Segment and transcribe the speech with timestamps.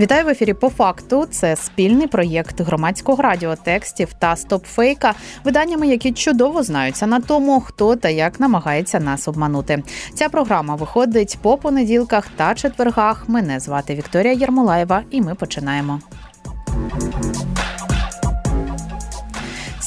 [0.00, 0.54] Вітаю в ефірі.
[0.54, 5.14] По факту це спільний проєкт громадського радіотекстів та стопфейка,
[5.44, 9.82] виданнями, які чудово знаються на тому, хто та як намагається нас обманути.
[10.14, 13.28] Ця програма виходить по понеділках та четвергах.
[13.28, 16.00] Мене звати Вікторія Єрмолаєва, і ми починаємо.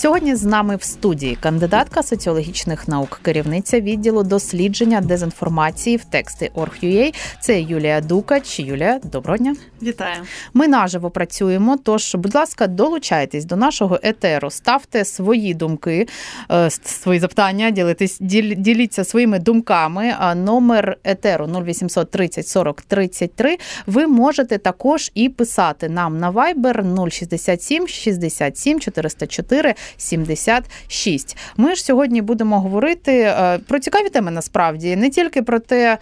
[0.01, 7.13] Сьогодні з нами в студії кандидатка соціологічних наук, керівниця відділу дослідження дезінформації в тексти Орг.ua.
[7.41, 8.59] Це Юлія Дукач.
[8.59, 9.55] Юлія, доброго дня.
[9.81, 10.15] Вітаю.
[10.53, 11.77] Ми наживо працюємо.
[11.83, 16.07] Тож, будь ласка, долучайтесь до нашого етеру, ставте свої думки,
[16.51, 20.35] е, свої запитання, ділитесь, діліться своїми думками.
[20.35, 23.57] Номер етеру 0800 30 40 33.
[23.87, 31.37] Ви можете також і писати нам на Viber 067 67 404 76.
[31.57, 35.97] Ми ж сьогодні будемо говорити е, про цікаві теми насправді не тільки про те,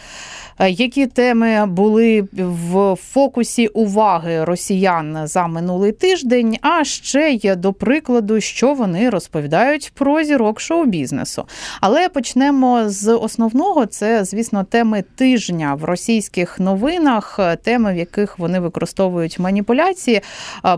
[0.59, 7.73] е, які теми були в фокусі уваги росіян за минулий тиждень, а ще й до
[7.73, 11.45] прикладу, що вони розповідають про зірок шоу-бізнесу.
[11.81, 18.59] Але почнемо з основного: це, звісно, теми тижня в російських новинах, теми, в яких вони
[18.59, 20.21] використовують маніпуляції,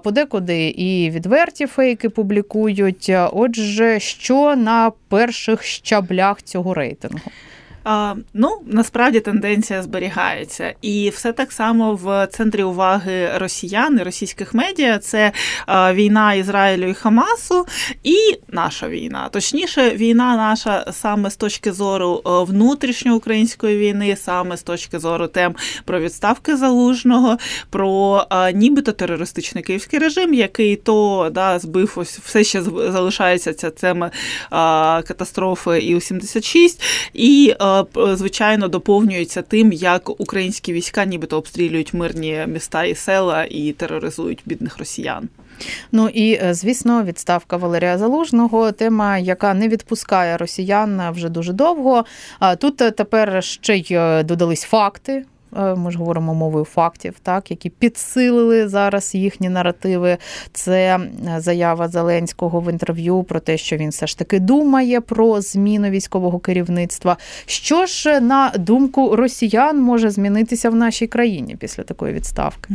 [0.04, 2.99] подекуди і відверті фейки публікують.
[3.34, 7.32] Отже, що на перших щаблях цього рейтингу?
[8.34, 15.00] Ну, насправді тенденція зберігається, і все так само в центрі уваги росіян і російських медіа
[15.00, 15.32] це
[15.94, 17.66] війна Ізраїлю і Хамасу,
[18.04, 19.30] і наша війна.
[19.32, 26.00] Точніше, війна наша саме з точки зору внутрішньоукраїнської війни, саме з точки зору тем про
[26.00, 27.38] відставки залужного,
[27.70, 33.70] про а, нібито терористичний київський режим, який то да збив ось все ще залишається ця
[33.70, 34.12] тема
[35.08, 37.56] катастрофи і у 76 і
[38.14, 44.78] звичайно доповнюється тим, як українські війська нібито обстрілюють мирні міста і села і тероризують бідних
[44.78, 45.30] росіян.
[45.92, 52.06] Ну і е, звісно, відставка Валерія Залужного тема, яка не відпускає росіян вже дуже довго.
[52.58, 55.26] Тут е, тепер ще й е, додались факти.
[55.58, 60.18] Е, ми ж говоримо мовою фактів, так які підсилили зараз їхні наративи.
[60.54, 65.42] Це е, заява Зеленського в інтерв'ю про те, що він все ж таки думає про
[65.42, 67.18] зміну військового керівництва.
[67.46, 72.74] Що ж на думку росіян може змінитися в нашій країні після такої відставки?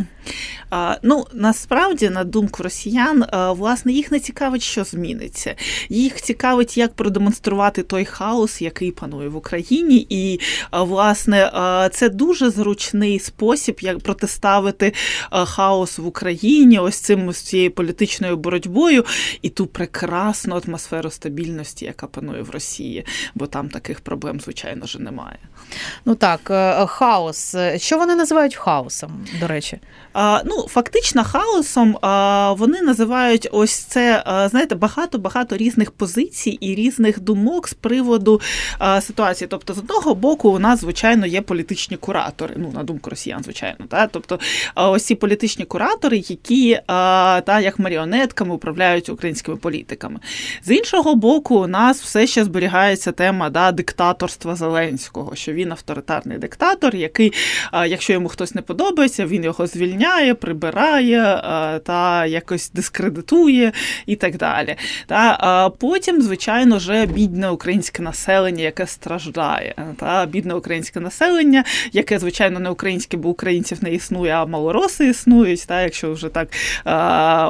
[1.03, 5.55] Ну насправді, на думку росіян, е, власне, їх не цікавить, що зміниться.
[5.89, 10.41] Їх цікавить, як продемонструвати той хаос, який панує в Україні, і
[10.73, 11.51] власне
[11.93, 14.93] це дуже зручний спосіб, як протиставити
[15.33, 19.05] е, хаос в Україні, ось цим ось цією політичною боротьбою
[19.43, 23.05] і ту прекрасну атмосферу стабільності, яка панує в Росії,
[23.35, 25.39] бо там таких проблем, звичайно ж, немає.
[26.05, 27.57] Ну так, е, хаос.
[27.77, 29.79] Що вони називають хаосом, до речі?
[30.13, 36.75] А, Ну, фактично, хаосом а, вони називають ось це, а, знаєте, багато-багато різних позицій і
[36.75, 38.41] різних думок з приводу
[38.79, 39.49] а, ситуації.
[39.51, 43.87] Тобто, з одного боку, у нас, звичайно, є політичні куратори ну на думку росіян, звичайно,
[43.89, 44.39] та тобто
[44.75, 50.21] ось ці політичні куратори, які та як маріонетками управляють українськими політиками.
[50.65, 56.39] З іншого боку, у нас все ще зберігається тема да, диктаторства Зеленського, що він авторитарний
[56.39, 57.33] диктатор, який,
[57.73, 61.41] якщо йому хтось не подобається, він його звільняє, прибирає
[61.87, 63.73] та якось дискредитує
[64.07, 64.77] і так далі.
[65.07, 72.44] Та Потім, звичайно, вже бідне українське населення, яке страждає, та бідне українське населення, яке звичайно
[72.45, 76.49] звичайно, не українське, бо українців не існує, а малороси існують, та, якщо вже так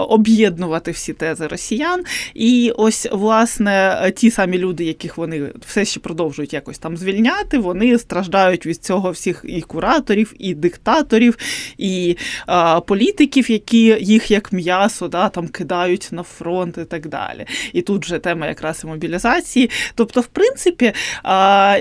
[0.09, 2.05] об'єднувати всі тези росіян.
[2.35, 7.99] І ось, власне, ті самі люди, яких вони все ще продовжують якось там звільняти, вони
[7.99, 11.37] страждають від цього всіх і кураторів, і диктаторів,
[11.79, 12.17] і
[12.47, 17.47] а, політиків, які їх як м'ясо да, там кидають на фронт і так далі.
[17.73, 19.71] І тут вже тема якраз і мобілізації.
[19.95, 20.93] Тобто, в принципі,
[21.23, 21.79] а,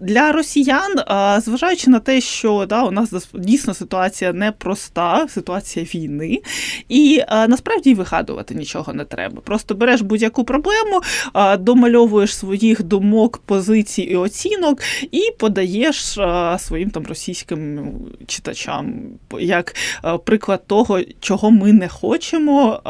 [0.00, 0.94] для росіян,
[1.38, 6.40] зважаючи на те, що да, у нас дійсно ситуація непроста, ситуація війни,
[6.88, 9.40] і насправді вигадувати нічого не треба.
[9.40, 11.00] Просто береш будь-яку проблему,
[11.58, 14.80] домальовуєш своїх думок, позицій і оцінок,
[15.10, 16.18] і подаєш
[16.58, 17.90] своїм там російським
[18.26, 18.94] читачам
[19.40, 19.74] як
[20.24, 22.80] приклад того, чого ми не хочемо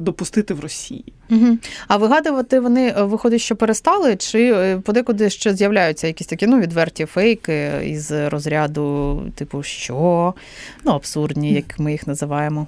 [0.00, 1.04] допустити в Росії.
[1.30, 1.58] Угу.
[1.88, 6.60] А вигадувати вони е, виходить, що перестали, чи е, подекуди ще з'являються якісь такі ну,
[6.60, 10.34] відверті фейки із розряду, типу, що?
[10.84, 12.66] Ну, абсурдні, як ми їх називаємо.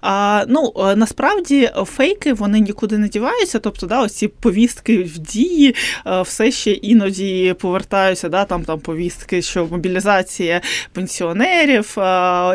[0.00, 3.58] А, Ну е, насправді фейки вони нікуди не діваються.
[3.58, 5.74] Тобто, да, ось ці повістки в дії
[6.06, 8.28] е, все ще іноді повертаються.
[8.28, 10.60] Да, Там там повістки, що мобілізація
[10.92, 11.94] пенсіонерів.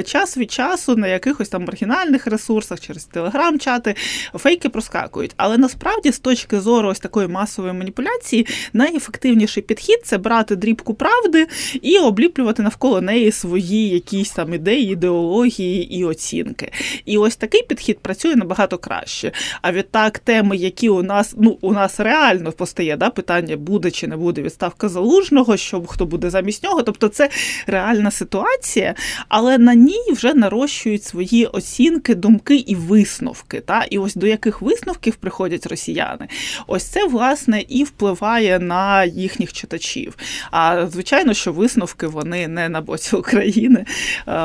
[0.05, 3.95] Час від часу на якихось там маргінальних ресурсах через телеграм-чати
[4.33, 5.31] фейки проскакують.
[5.37, 11.47] Але насправді, з точки зору ось такої масової маніпуляції, найефективніший підхід це брати дрібку правди
[11.81, 16.71] і обліплювати навколо неї свої якісь там ідеї, ідеології і оцінки.
[17.05, 19.31] І ось такий підхід працює набагато краще.
[19.61, 24.07] А відтак, теми, які у нас ну у нас реально постає да, питання, буде чи
[24.07, 26.83] не буде відставка залужного, що хто буде замість нього.
[26.83, 27.29] Тобто це
[27.67, 28.95] реальна ситуація,
[29.27, 33.59] але на ній вже нарощують свої оцінки, думки і висновки.
[33.59, 33.83] Та?
[33.83, 36.27] І ось до яких висновків приходять росіяни,
[36.67, 40.15] ось це власне і впливає на їхніх читачів.
[40.51, 43.85] А звичайно, що висновки вони не на боці України,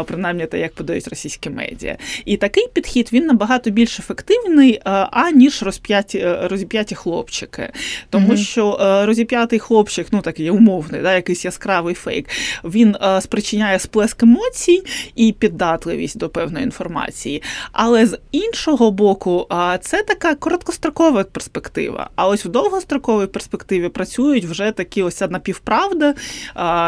[0.06, 1.96] принаймні те, як подають російські медіа.
[2.24, 7.72] І такий підхід він набагато більш ефективний, е, аніж розп'яті е, розіп'яті хлопчики.
[8.10, 12.28] Тому mm що е, розіп'ятий хлопчик, ну такий умовний, да, якийсь яскравий фейк,
[12.64, 14.82] він спричиняє сплеск емоцій
[15.14, 17.42] і піддатливість до певної інформації.
[17.72, 19.46] Але з іншого боку,
[19.80, 22.10] це така короткострокова перспектива.
[22.16, 26.14] А ось в довгостроковій перспективі працюють вже такі ось напівправда,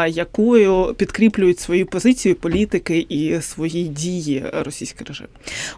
[0.09, 5.27] якою підкріплюють свою позицію політики і свої дії російський режим.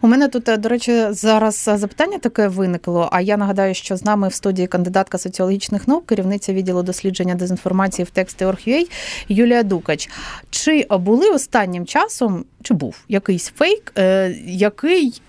[0.01, 3.09] У мене тут, е, до речі, зараз е, запитання таке виникло.
[3.11, 8.05] А я нагадаю, що з нами в студії кандидатка соціологічних наук, керівниця відділу дослідження дезінформації
[8.05, 8.91] в тексті Орг.ua
[9.29, 10.09] Юлія Дукач.
[10.49, 15.21] Чи були останнім часом, чи був якийсь фейк, е, який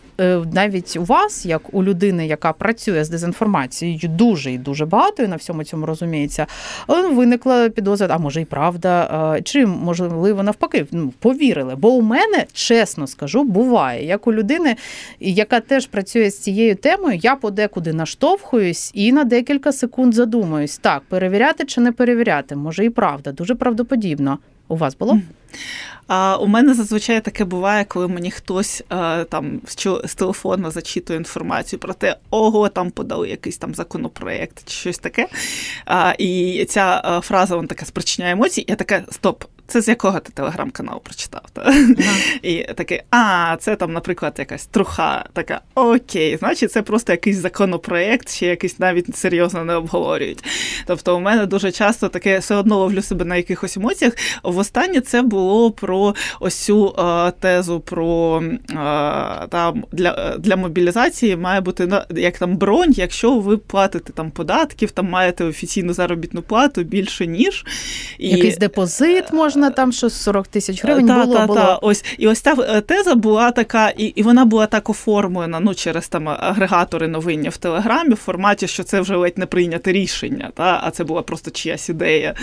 [0.52, 5.28] навіть у вас, як у людини, яка працює з дезінформацією, дуже і дуже багато і
[5.28, 6.46] на всьому цьому розуміється,
[6.90, 11.76] е, виникла підозра, а може і правда, е, чи можливо навпаки, ну повірили.
[11.76, 14.76] Бо у мене, чесно скажу, буває, як у людини,
[15.20, 21.02] яка теж працює з цією темою, я подекуди наштовхуюсь і на декілька секунд задумаюсь, так,
[21.08, 24.38] перевіряти чи не перевіряти, може і правда, дуже правдоподібно.
[24.70, 25.20] У вас було?
[26.06, 29.60] А у мене зазвичай таке буває, коли мені хтось а, там
[30.04, 35.28] з телефону зачитує інформацію про те, ого, там подали якийсь там законопроект чи щось таке.
[35.84, 38.64] А, І ця фраза вона така спричиняє емоції.
[38.68, 41.42] Я така, стоп, це з якого ти телеграм-канал прочитав?
[41.52, 41.60] Та?
[41.62, 42.16] Ага.
[42.42, 45.24] І такий, а, це там, наприклад, якась труха.
[45.32, 50.44] Така, окей, значить, це просто якийсь законопроект, чи якийсь навіть серйозно не обговорюють.
[50.86, 54.12] Тобто, у мене дуже часто таке все одно ловлю себе на якихось емоціях.
[54.42, 58.42] Востаннє це було про ось цю а, тезу про
[58.76, 64.90] а, там для для мобілізації має бути як там бронь, якщо ви платите там податків,
[64.90, 67.64] там маєте офіційну заробітну плату більше ніж.
[68.18, 68.28] І...
[68.28, 71.36] Якийсь депозит можна можна там що 40 тисяч гривень та, було.
[71.36, 71.58] Та, було.
[71.58, 71.76] Та.
[71.76, 75.74] Ось і ось та е, теза була така, і і вона була так оформлена ну,
[75.74, 80.50] через там агрегатори новиння в Телеграмі в форматі, що це вже ледь не прийняте рішення,
[80.54, 82.34] та, а це була просто чиясь ідея.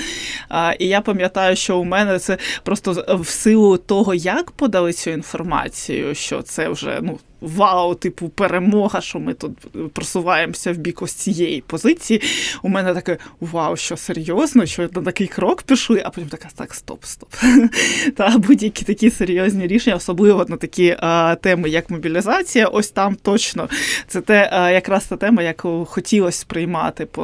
[0.49, 5.09] А, І я пам'ятаю, що у мене це просто в силу того, як подали цю
[5.09, 9.51] інформацію, що це вже ну вау, типу, перемога, що ми тут
[9.93, 12.21] просуваємося в бік ось цієї позиції.
[12.63, 16.73] У мене таке вау, що серйозно, що на такий крок пішли, а потім така так,
[16.73, 17.29] стоп, стоп.
[18.15, 23.69] Та будь-які такі серйозні рішення, особливо на такі а, теми, як мобілізація, ось там точно
[24.07, 27.23] це те, а, якраз та тема, яку хотілося сприймати по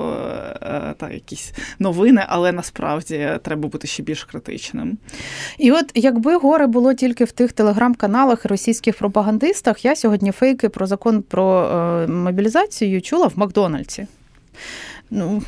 [0.61, 4.97] а, та, якісь новини, але насправді треба бути ще більш критичним.
[5.57, 10.87] І от якби горе було тільки в тих телеграм-каналах російських пропагандистах, я сьогодні фейки про
[10.87, 14.07] закон про е, мобілізацію чула в Макдональдсі.
[15.09, 15.41] Ну,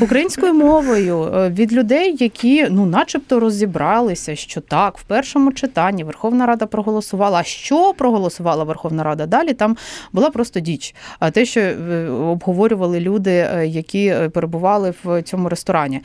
[0.00, 6.46] українською мовою е, від людей, які ну, начебто розібралися, що так, в першому читанні Верховна
[6.46, 7.38] Рада проголосувала.
[7.38, 9.26] А що проголосувала Верховна Рада?
[9.26, 9.76] Далі там
[10.12, 10.94] була просто діч.
[11.18, 16.00] А те, що е, обговорювали люди, е, які перебували в цьому ресторані.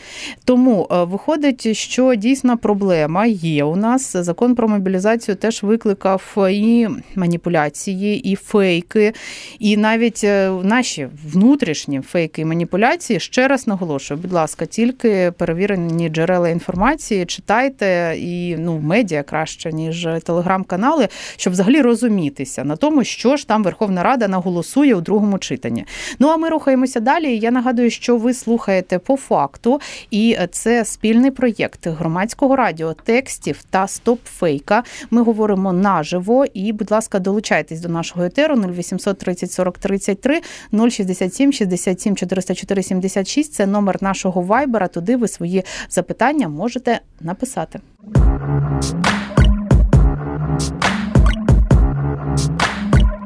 [0.45, 4.17] Тому виходить, що дійсна проблема є у нас.
[4.17, 9.13] Закон про мобілізацію теж викликав і маніпуляції, і фейки,
[9.59, 10.23] і навіть
[10.63, 18.15] наші внутрішні фейки і маніпуляції ще раз наголошую, будь ласка, тільки перевірені джерела інформації, читайте
[18.17, 21.07] і ну медіа краще ніж телеграм-канали,
[21.37, 25.85] щоб взагалі розумітися на тому, що ж там Верховна Рада наголосує у другому читанні.
[26.19, 27.37] Ну а ми рухаємося далі.
[27.37, 29.81] Я нагадую, що ви слухаєте по факту,
[30.11, 34.83] і це спільний проєкт громадського радіо текстів та стопфейка.
[35.11, 36.45] Ми говоримо наживо.
[36.53, 40.41] І, будь ласка, долучайтесь до нашого етеру 0800 30 40 33
[40.89, 43.56] 067 67 404 76.
[43.57, 44.87] Це номер нашого вайбера.
[44.87, 47.79] Туди ви свої запитання можете написати.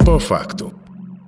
[0.05, 0.71] По факту.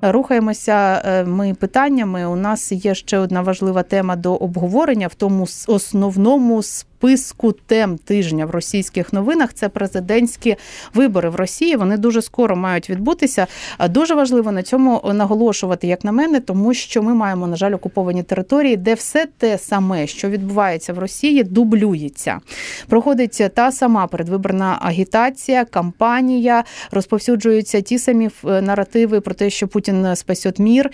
[0.02, 2.26] Рухаємося е, ми питаннями.
[2.26, 6.62] У нас є ще одна важлива тема до обговорення в тому основному
[7.04, 9.54] списку тем тижня в російських новинах.
[9.54, 10.56] Це президентські
[10.94, 11.76] вибори в Росії.
[11.76, 13.48] Вони дуже скоро мають відбутися.
[13.90, 18.24] Дуже важливо на цьому наголошувати, як на мене, тому що ми маємо, на жаль, окуповані
[18.24, 22.40] території, де все те саме, що відбувається в Росії, дублюється.
[22.88, 30.60] Проходить та сама передвиборна агітація, кампанія, розповсюджуються ті самі наративи про те, що Путін спасет
[30.60, 30.90] мір,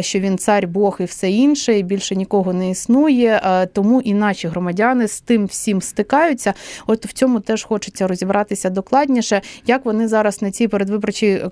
[0.00, 3.66] що він цар, Бог і все інше, і більше нікого не існує.
[3.72, 6.54] Тому і наші громадяни з тим всім стикаються.
[6.86, 11.42] От в цьому теж хочеться розібратися докладніше, як вони зараз на цій передвиборчій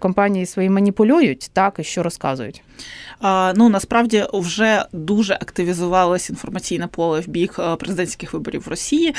[0.00, 2.62] кампанії свої маніпулюють, так і що розказують.
[3.54, 9.14] Ну насправді вже дуже активізувалось інформаційне поле в бік президентських виборів в Росії.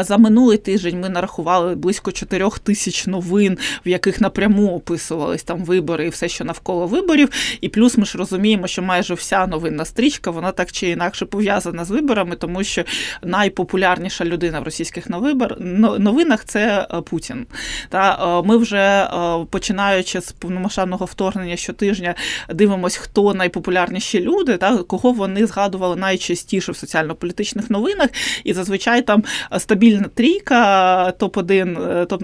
[0.00, 6.06] За минулий тиждень ми нарахували близько 4 тисяч новин, в яких напряму описувались там вибори
[6.06, 7.28] і все, що навколо виборів.
[7.60, 11.84] І плюс ми ж розуміємо, що майже вся новинна стрічка вона так чи інакше пов'язана
[11.84, 12.84] з виборами, тому що
[13.22, 15.06] найпопулярніша людина в російських
[15.98, 17.46] новинах це Путін.
[17.88, 19.10] Та ми вже
[19.50, 22.14] починаючи з повномасштабного вторгнення щотижня
[22.54, 28.08] дивимося, хто найпопулярніші люди, та кого вони згадували найчастіше в соціально-політичних новинах,
[28.44, 29.24] і зазвичай там
[29.58, 31.78] стабільна трійка, топ 1
[32.08, 32.22] топ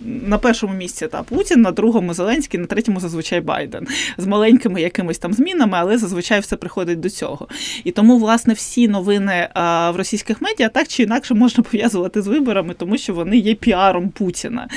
[0.00, 3.86] на першому місці та Путін, на другому Зеленський, на третьому зазвичай Байден
[4.18, 7.48] з маленькими якимись там змінами, але зазвичай все приходить до цього.
[7.84, 12.74] І тому, власне, всі новини в російських медіа так чи інакше можна пов'язувати з виборами,
[12.74, 14.68] тому що вони є піаром Путіна.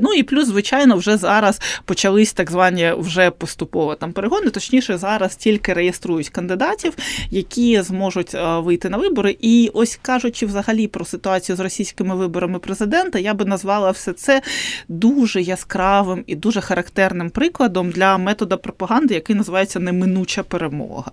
[0.00, 5.36] Ну і плюс, звичайно, вже зараз почались так звані вже поступово там перегони, точніше, зараз
[5.36, 6.96] тільки реєструють кандидатів,
[7.30, 9.36] які зможуть вийти на вибори.
[9.40, 14.42] І ось кажучи взагалі про ситуацію з російськими виборами президента, я би назвала все це
[14.88, 21.10] дуже яскравим і дуже характерним прикладом для метода пропаганди, який називається неминуча перемога.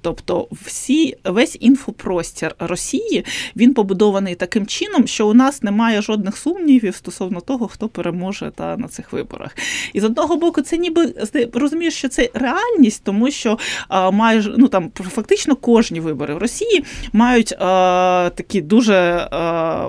[0.00, 3.24] Тобто, всі весь інфопростір Росії
[3.56, 8.76] він побудований таким чином, що у нас немає жодних сумнівів стосовно того, хто переможе та
[8.76, 9.56] на цих виборах.
[9.92, 11.14] І з одного боку, це ніби
[11.52, 16.84] розумієш, що це реальність, тому що а, майже ну там фактично кожні вибори в Росії
[17.12, 19.28] мають а, такі дуже.
[19.30, 19.88] А,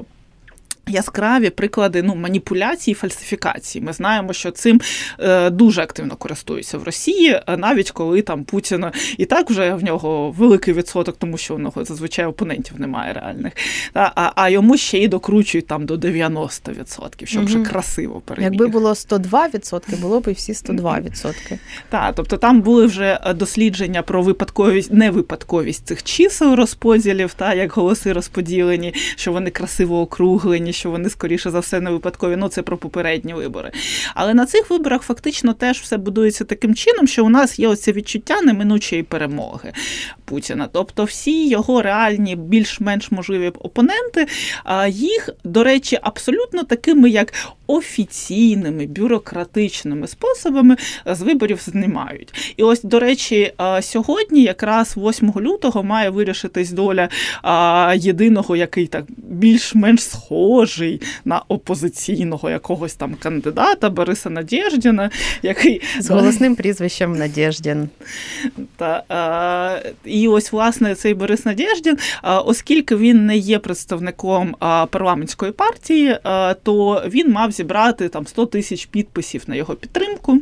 [0.90, 3.86] Яскраві приклади ну, маніпуляції, фальсифікації.
[3.86, 4.82] Ми знаємо, що цим
[5.20, 8.86] е, дуже активно користуються в Росії, навіть коли там Путін
[9.18, 13.54] і так вже в нього великий відсоток, тому що у нього зазвичай опонентів немає реальних.
[13.94, 18.52] Та, а а йому ще й докручують там до 90%, щоб вже красиво переміг.
[18.52, 21.58] Якби було 102%, було б і всі 102%.
[21.90, 28.14] Так, тобто там були вже дослідження про випадковість, невипадковість цих чисел розподілів, та як голоси
[28.14, 32.36] розподілені, що вони красиво округлені що вони, скоріше за все, не випадкові.
[32.36, 33.72] Ну, це про попередні вибори.
[34.16, 37.92] Але на цих виборах фактично теж все будується таким чином, що у нас є оце
[37.92, 39.74] відчуття неминучої перемоги
[40.26, 40.70] Путіна.
[40.74, 44.28] Тобто, всі його реальні, більш-менш можливі опоненти,
[44.90, 47.34] їх, до речі, абсолютно такими, як
[47.70, 52.54] офіційними бюрократичними способами з виборів знімають.
[52.58, 57.10] І ось, до речі, сьогодні, якраз 8 лютого, має вирішитись доля
[57.96, 65.10] єдиного, який так більш-менш схожий на опозиційного якогось там кандидата Бориса Надєждіна,
[65.44, 67.90] який з голосним прізвищем Надєждін.
[68.78, 74.56] Та, І ось, власне, цей Борис Надєждін, оскільки він не є представником
[74.90, 76.18] парламентської партії,
[76.64, 80.40] то він мав зібрати там 100 тисяч підписів на його підтримку.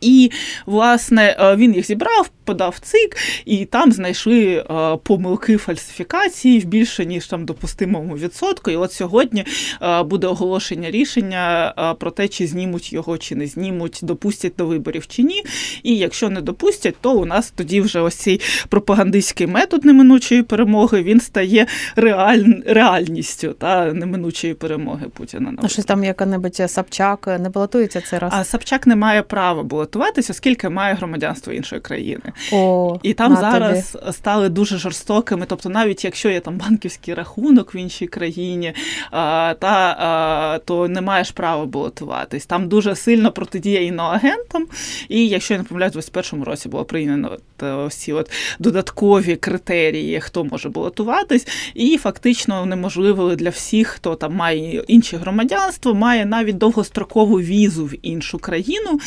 [0.00, 0.30] І,
[0.66, 7.06] власне, е, він їх зібрав, подав цик, і там знайшли е, помилки фальсифікації в більше
[7.06, 8.70] ніж там допустимому відсотку.
[8.70, 9.44] І от сьогодні
[9.82, 15.06] е, буде оголошення рішення про те, чи знімуть його, чи не знімуть, допустять до виборів
[15.06, 15.42] чи ні.
[15.82, 21.02] І якщо не допустять, то у нас тоді вже ось цей пропагандистський метод неминучої перемоги
[21.02, 22.44] він стає реаль...
[22.66, 25.52] реальністю та неминучої перемоги Путіна.
[25.62, 28.32] А щось там яка-небудь Сапчак не балотується цей раз.
[28.34, 32.32] А Сапчак не має права балотуватися, оскільки має громадянство іншої країни.
[32.52, 34.12] О, І там зараз тобі.
[34.12, 35.46] стали дуже жорстокими.
[35.48, 38.72] Тобто, навіть якщо є там банківський рахунок в іншій країні,
[39.10, 42.46] а, та а, то не маєш права балотуватись.
[42.46, 44.66] Там дуже сильно протидія іноагентам.
[45.08, 47.38] І якщо я не помиляюсь, в 2021 році було прийнято
[47.86, 54.84] всі от додаткові критерії, хто може балотуватись, і фактично унеможливили для всіх, хто там має
[54.86, 59.00] інше громадянство, має навіть довгострокову візу в іншу країну.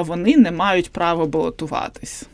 [0.00, 2.26] Вони не мають права балотуватись.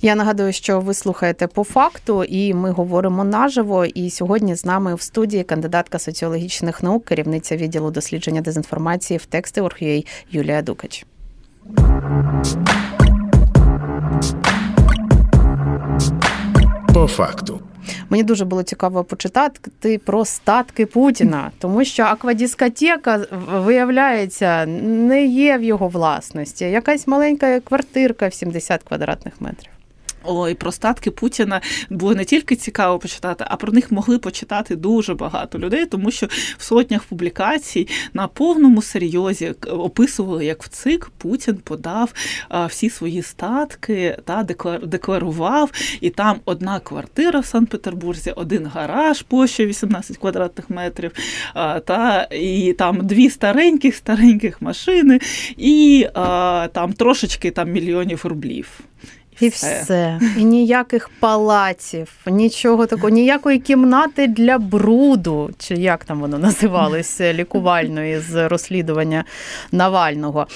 [0.00, 3.84] Я нагадую, що ви слухаєте по факту, і ми говоримо наживо.
[3.84, 9.60] І сьогодні з нами в студії кандидатка соціологічних наук, керівниця відділу дослідження дезінформації в тексти
[9.60, 11.06] Орг.ua Юлія Дукач.
[16.94, 17.55] По факту.
[18.10, 25.62] Мені дуже було цікаво почитати про статки Путіна, тому що аквадіскотека, виявляється, не є в
[25.62, 26.64] його власності.
[26.64, 29.70] Якась маленька квартирка в 70 квадратних метрів.
[30.26, 35.14] Ой, про статки Путіна було не тільки цікаво почитати, а про них могли почитати дуже
[35.14, 36.26] багато людей, тому що
[36.58, 42.12] в сотнях публікацій на повному серйозі описували, як в ЦИК Путін подав
[42.68, 44.46] всі свої статки та
[44.82, 45.70] декларував.
[46.00, 51.12] І там одна квартира в Санкт-Петербурзі, один гараж площею 18 квадратних метрів,
[51.84, 55.20] та і там дві стареньких стареньких машини,
[55.56, 56.06] і
[56.72, 58.80] там трошечки там мільйонів рублів.
[59.40, 59.80] І все.
[59.82, 60.20] все.
[60.36, 68.20] І ніяких палаців, нічого такого, ніякої кімнати для бруду, чи як там воно називалося, лікувальної
[68.20, 69.24] з розслідування
[69.72, 70.46] Навального.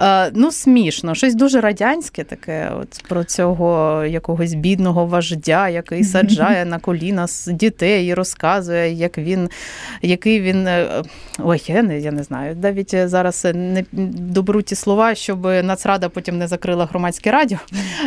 [0.00, 6.64] Е, ну, смішно, щось дуже радянське таке, от про цього якогось бідного вождя, який саджає
[6.64, 9.50] на коліна дітей і розказує, як він,
[10.02, 10.66] який він.
[10.66, 11.02] е,
[11.38, 12.56] Ой, я не, я не знаю.
[12.62, 17.58] Навіть зараз не доберу ті слова, щоб Нацрада потім не закрила громадське радіо.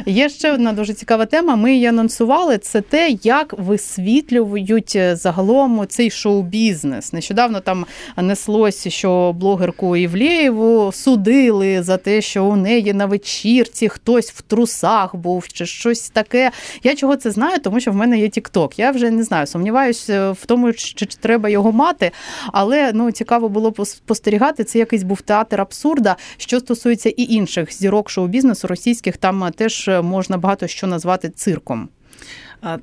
[0.05, 1.55] Є ще одна дуже цікава тема.
[1.55, 2.57] Ми її анонсували.
[2.57, 7.13] Це те, як висвітлюють загалом цей шоу-бізнес.
[7.13, 7.85] Нещодавно там
[8.17, 15.15] неслось, що блогерку Івлєєву судили за те, що у неї на вечірці хтось в трусах
[15.15, 16.51] був чи щось таке.
[16.83, 18.79] Я чого це знаю, тому що в мене є Тікток.
[18.79, 22.11] Я вже не знаю, сумніваюся в тому, чи треба його мати,
[22.53, 24.63] але ну цікаво було спостерігати.
[24.63, 26.15] Це якийсь був театр абсурда.
[26.37, 31.89] Що стосується і інших зірок шоу-бізнесу російських, там теж можна багато що назвати цирком.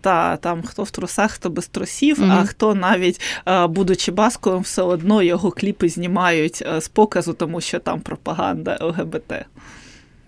[0.00, 2.32] Та там хто в трусах, хто без трусів, mm-hmm.
[2.32, 3.20] а хто навіть
[3.68, 9.32] будучи басковим, все одно його кліпи знімають з показу, тому що там пропаганда ЛГБТ.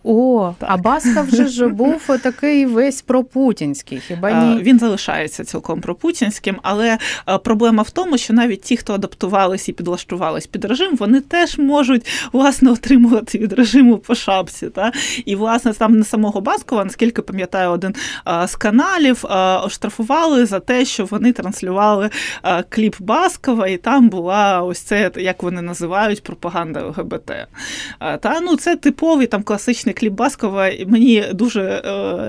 [0.04, 0.68] О, так.
[0.72, 4.00] а Баска вже ж був такий весь пропутінський.
[4.00, 4.62] Хіба ні?
[4.62, 6.98] Він залишається цілком пропутінським, але
[7.44, 12.06] проблема в тому, що навіть ті, хто адаптувались і підлаштувались під режим, вони теж можуть
[12.32, 14.68] власне отримувати від режиму по шапці.
[14.68, 14.92] Та?
[15.24, 17.94] І власне там не самого Баскова, наскільки пам'ятаю, один
[18.46, 19.24] з каналів
[19.64, 22.10] оштрафували за те, що вони транслювали
[22.68, 27.32] кліп Баскова, і там була ось це, як вони називають, пропаганда ЛГБТ.
[28.20, 31.82] Та ну це типовий там класичний кліп Баскова, мені дуже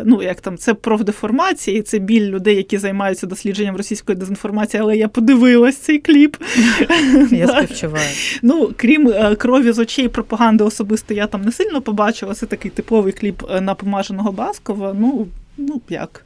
[0.06, 5.08] ну як там це профдеформація, це біль людей, які займаються дослідженням російської дезінформації, але я
[5.08, 6.38] подивилась цей кліп.
[7.32, 8.10] Я співчуваю.
[8.41, 12.34] Ну, крім крові з очей пропаганди особисто я там не сильно побачила.
[12.34, 14.95] Це такий типовий кліп напомаженого Баскова.
[15.00, 15.28] Ну,
[15.62, 16.26] ну як.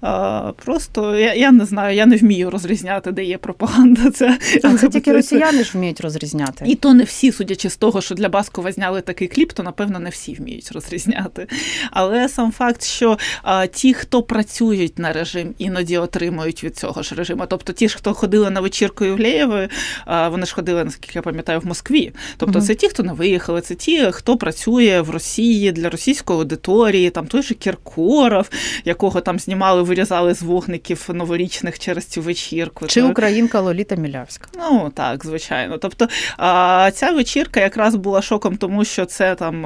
[0.00, 4.10] А, Просто я я не знаю, я не вмію розрізняти, де є пропаганда.
[4.10, 6.64] Це а це тільки росіяни ж вміють розрізняти.
[6.68, 9.98] І то не всі, судячи з того, що для Баскова зняли такий кліп, то напевно
[9.98, 11.46] не всі вміють розрізняти.
[11.90, 17.14] Але сам факт, що а, ті, хто працюють на режим, іноді отримують від цього ж
[17.14, 17.44] режиму.
[17.48, 19.68] Тобто ті, хто ходили на вечірку Євлеєвої,
[20.06, 22.12] вони ж ходили, наскільки я пам'ятаю, в Москві.
[22.36, 22.66] Тобто, угу.
[22.66, 27.26] це ті, хто не виїхали, це ті, хто працює в Росії для російської аудиторії, там
[27.26, 28.50] той же Кіркоров
[28.84, 32.86] якого там знімали, вирізали з вогників новорічних через цю вечірку.
[32.86, 33.10] Чи так?
[33.10, 34.48] українка Лоліта Мілявська?
[34.56, 35.78] Ну так, звичайно.
[35.78, 36.08] Тобто
[36.92, 39.62] ця вечірка якраз була шоком, тому що це там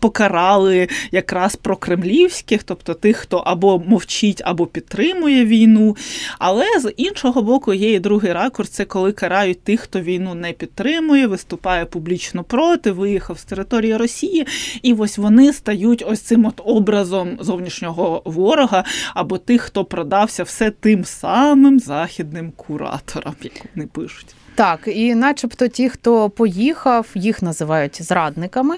[0.00, 5.96] покарали якраз про кремлівських, тобто тих, хто або мовчить, або підтримує війну.
[6.38, 10.52] Але з іншого боку, є і другий ракурс, це коли карають тих, хто війну не
[10.52, 14.46] підтримує, виступає публічно проти, виїхав з території Росії,
[14.82, 18.84] і ось вони стають ось цим от образом зовнішнього ворога,
[19.14, 24.34] або тих, хто продався все тим самим західним кураторам, як вони пишуть.
[24.56, 28.76] Так, і начебто ті, хто поїхав, їх називають зрадниками.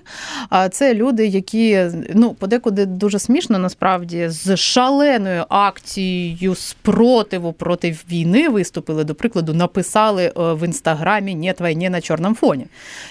[0.70, 9.04] Це люди, які ну подекуди дуже смішно насправді з шаленою акцією спротиву проти війни виступили.
[9.04, 12.66] До прикладу, написали е, в інстаграмі «Нєт війні на чорному фоні.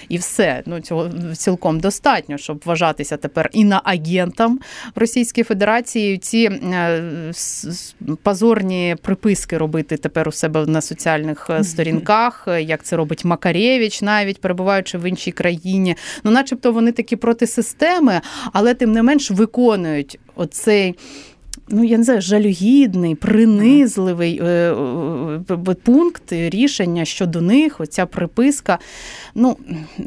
[0.08, 0.62] І все.
[0.66, 4.60] Ну цього цілком достатньо, щоб вважатися тепер іноагентом
[4.94, 6.18] в Російській Федерації.
[6.18, 7.02] Ці е,
[8.22, 14.40] позорні приписки робити тепер у себе на соціальних е, сторінках як це робить Макарєвич, навіть
[14.40, 15.96] перебуваючи в іншій країні.
[16.24, 18.20] Ну, начебто, вони такі проти системи,
[18.52, 20.94] але тим не менш виконують оцей.
[21.70, 24.74] Ну, я не знаю, жалюгідний, принизливий е,
[25.50, 28.78] е, пункт рішення щодо них, оця приписка.
[29.34, 29.56] Ну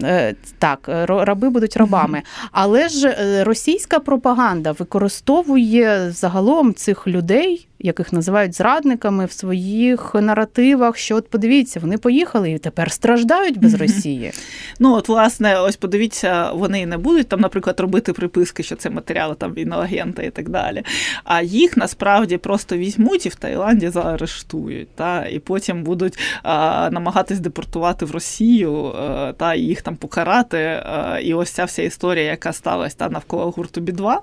[0.04, 2.22] е, так, раби будуть рабами.
[2.52, 10.98] Але ж російська пропаганда використовує загалом цих людей яких називають зрадниками в своїх наративах.
[10.98, 14.32] Що от подивіться, вони поїхали і тепер страждають без Росії.
[14.80, 19.36] Ну от власне, ось подивіться, вони не будуть там, наприклад, робити приписки, що це матеріали
[19.36, 20.84] там війноагента і так далі.
[21.24, 27.40] А їх насправді просто візьмуть і в Таїланді заарештують, та і потім будуть а, намагатись
[27.40, 30.58] депортувати в Росію а, та їх там покарати.
[30.58, 34.18] А, і ось ця вся історія, яка сталася та навколо гурту Бі-2,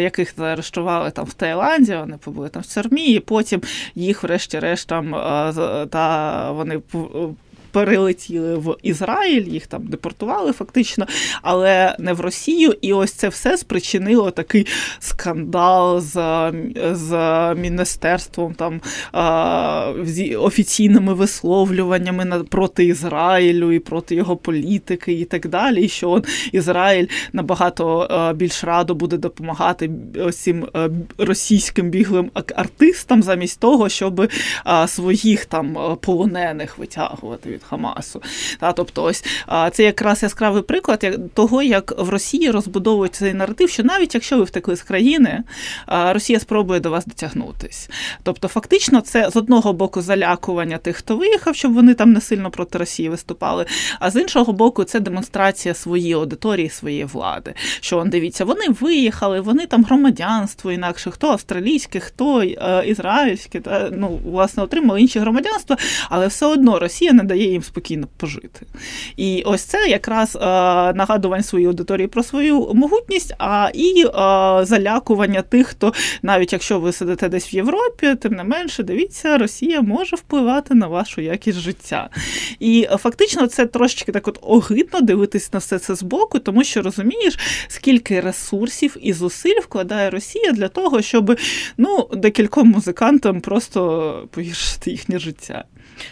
[0.00, 3.62] яких заарештували там в Таїланді, вони побули там в тюрмі, і потім
[3.94, 5.10] їх, врешті-решт, там
[5.90, 6.82] та вони
[7.74, 11.06] перелетіли в Ізраїль, їх там депортували фактично,
[11.42, 12.74] але не в Росію.
[12.80, 14.66] І ось це все спричинило такий
[14.98, 16.14] скандал з
[16.92, 17.10] з
[17.54, 18.80] міністерством, там
[20.06, 25.82] з офіційними висловлюваннями проти Ізраїлю і проти його політики, і так далі.
[25.84, 29.90] І що он, Ізраїль набагато більш радо буде допомагати
[30.32, 30.66] цим
[31.18, 34.30] російським біглим артистам, замість того, щоб
[34.86, 38.22] своїх там полонених витягувати від Хамасу.
[38.60, 39.24] Та, Тобто, ось
[39.72, 44.44] це якраз яскравий приклад того, як в Росії розбудовують цей наратив, що навіть якщо ви
[44.44, 45.42] втекли з країни,
[45.86, 47.90] Росія спробує до вас дотягнутись.
[48.22, 52.50] Тобто, фактично, це з одного боку залякування тих, хто виїхав, щоб вони там не сильно
[52.50, 53.66] проти Росії виступали.
[54.00, 57.54] А з іншого боку, це демонстрація своєї аудиторії, своєї влади.
[57.80, 63.90] Що он дивіться, вони виїхали, вони там громадянство інакше, хто австралійське, хто е, ізраїльське, та
[63.92, 65.76] ну власне отримали інші громадянства,
[66.10, 68.66] але все одно Росія не дає їм спокійно пожити.
[69.16, 70.40] І ось це якраз е,
[70.92, 74.10] нагадування своїй аудиторії про свою могутність, а і е,
[74.64, 79.80] залякування тих, хто навіть якщо ви сидите десь в Європі, тим не менше, дивіться, Росія
[79.80, 82.10] може впливати на вашу якість життя.
[82.60, 87.38] І фактично це трошечки так от огидно дивитись на все це збоку, тому що розумієш,
[87.68, 91.38] скільки ресурсів і зусиль вкладає Росія для того, щоб
[91.76, 95.64] ну, декільком музикантам просто погіршити їхнє життя.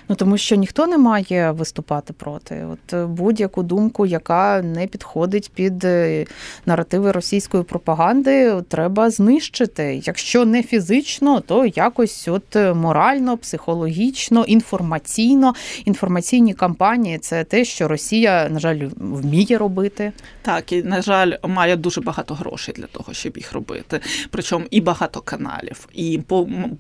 [0.09, 2.67] Ну тому що ніхто не має виступати проти.
[2.73, 6.27] От е, будь-яку думку, яка не підходить під е,
[6.67, 10.03] наративи російської пропаганди, треба знищити.
[10.05, 15.55] Якщо не фізично, то якось от е, морально, психологічно, інформаційно.
[15.85, 20.13] Інформаційні кампанії це те, що Росія, на жаль, вміє робити.
[20.43, 24.01] Так, і на жаль, має дуже багато грошей для того, щоб їх робити.
[24.31, 26.21] Причому і багато каналів, і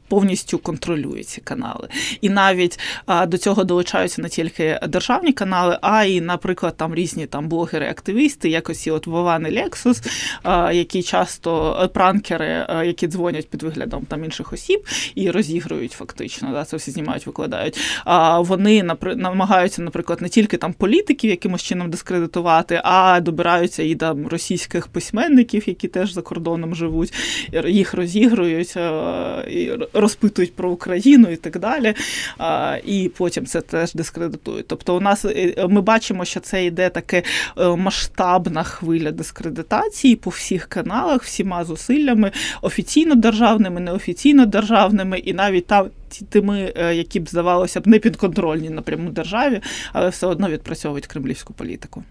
[0.08, 1.88] повністю контролює ці канали.
[2.20, 2.78] І навіть
[3.26, 8.87] до цього долучаються не тільки державні канали, а й, наприклад, там різні там блогери-активісти, якось
[8.87, 10.02] і от Вован і Лексус,
[10.72, 16.52] які часто е, пранкери, е, які дзвонять під виглядом там інших осіб і розігрують фактично,
[16.52, 17.78] да, це всі знімають, викладають.
[18.38, 18.83] Вони
[19.16, 25.62] намагаються, наприклад, не тільки там політиків якимось чином дискредитувати, а добираються і там російських письменників,
[25.66, 27.14] які теж за кордоном живуть,
[27.66, 31.94] їх розігрують, е, розпитують про Україну і так далі
[32.87, 34.66] і потім це теж дискредитують.
[34.68, 37.23] Тобто, у нас е, ми бачимо, що це йде таке
[37.59, 45.66] е, масштабна хвиля дискредитації по всіх каналах, всіма зусиллями, офіційно державними, неофіційно державними, і навіть
[45.66, 45.90] там.
[46.29, 49.61] Тими, е, які б здавалося б не підконтрольні напряму державі,
[49.92, 52.05] але все одно відпрацьовують кремлівську політику.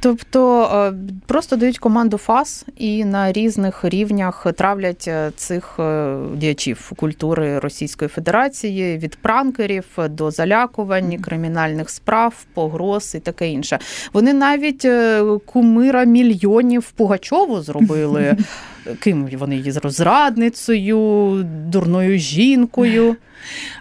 [0.00, 0.92] Тобто е,
[1.26, 8.08] просто дають команду ФАС і на різних рівнях травлять е, цих е, діячів культури Російської
[8.08, 13.78] Федерації від пранкерів до залякувань, кримінальних справ, погроз і таке інше.
[14.12, 14.86] Вони навіть
[15.44, 18.36] кумира мільйонів Пугачову зробили.
[19.00, 23.16] ким вони є розрадницею, дурною жінкою.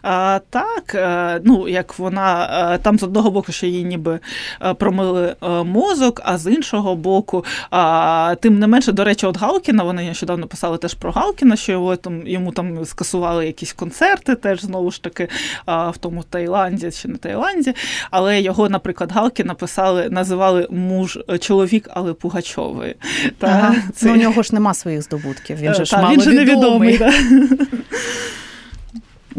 [0.02, 4.20] А, Так, е, ну як вона е, там з одного боку, що їй ніби
[4.62, 9.84] е, промили мозок, а з іншого боку, а, тим не менше, до речі, от Галкіна,
[9.84, 14.62] вони нещодавно писали теж про Галкіна, що його там йому там скасували якісь концерти, теж
[14.62, 15.28] знову ж таки
[15.68, 17.74] в тому Таїланді чи не Таїланді.
[18.12, 22.96] Але його, наприклад, Галкіна писали, називали муж чоловік, але Пугачовий.
[23.40, 23.76] Ага.
[23.96, 24.08] Це...
[24.08, 25.58] Ну, У нього ж нема своїх здобутків.
[25.58, 27.00] Він же ж Та, мало він же невідомий.
[27.00, 27.48] невідомий.
[27.50, 27.66] Да.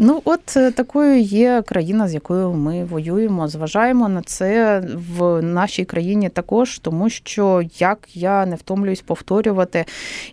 [0.03, 3.47] Ну, от е, такою є країна, з якою ми воюємо.
[3.47, 4.83] Зважаємо на це
[5.17, 9.85] в нашій країні також, тому що як я не втомлююсь повторювати,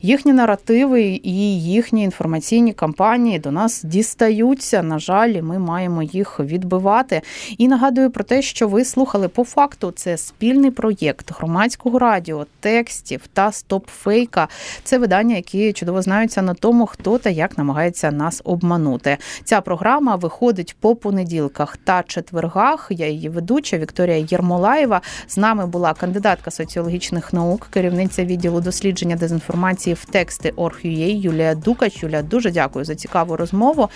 [0.03, 4.83] їхні наративи і їхні інформаційні кампанії до нас дістаються.
[4.83, 7.23] На жаль, ми маємо їх відбивати.
[7.59, 9.93] І нагадую про те, що ви слухали по факту.
[9.97, 14.49] Це спільний проєкт громадського радіо, текстів та стопфейка.
[14.85, 19.17] Це видання, які чудово знаються на тому, хто та як намагається нас обманути.
[19.45, 22.87] Ця програма виходить по понеділках та четвергах.
[22.91, 25.01] Я її ведуча Вікторія Єрмолаєва.
[25.29, 32.03] З нами була кандидатка соціологічних наук, керівниця відділу дослідження дезінформації в тексти Орг.ua Юлія Дукач.
[32.03, 33.89] Юлія, дуже дякую за цікаву розмову.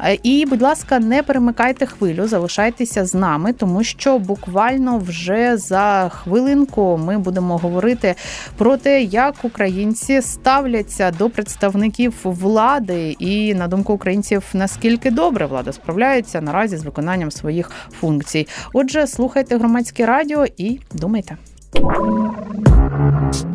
[0.00, 6.08] Е, і, будь ласка, не перемикайте хвилю, залишайтеся з нами, тому що буквально вже за
[6.14, 8.14] хвилинку ми будемо говорити
[8.56, 15.46] про те, як українці ставляться до представників влади, і на думку українців наскільки наскільки добре
[15.46, 17.70] влада справляється наразі з виконанням своїх
[18.00, 18.46] функцій.
[18.72, 21.36] Отже, слухайте громадське радіо і думайте.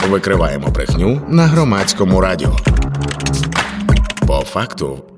[0.09, 2.55] Викриваємо брехню на громадському радіо.
[4.27, 5.14] По факту.